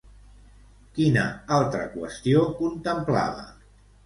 Quina 0.95 1.25
altra 1.57 1.83
qüestió 1.93 2.43
contemplava? 2.63 3.47